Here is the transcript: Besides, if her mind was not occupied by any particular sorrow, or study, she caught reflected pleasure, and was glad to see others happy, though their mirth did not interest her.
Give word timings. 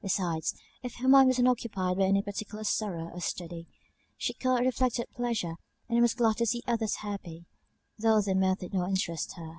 Besides, 0.00 0.54
if 0.82 0.94
her 1.00 1.06
mind 1.08 1.26
was 1.26 1.38
not 1.38 1.50
occupied 1.50 1.98
by 1.98 2.04
any 2.04 2.22
particular 2.22 2.64
sorrow, 2.64 3.10
or 3.12 3.20
study, 3.20 3.66
she 4.16 4.32
caught 4.32 4.64
reflected 4.64 5.10
pleasure, 5.14 5.56
and 5.86 6.00
was 6.00 6.14
glad 6.14 6.38
to 6.38 6.46
see 6.46 6.62
others 6.66 6.94
happy, 7.02 7.44
though 7.98 8.22
their 8.22 8.34
mirth 8.34 8.60
did 8.60 8.72
not 8.72 8.88
interest 8.88 9.34
her. 9.34 9.58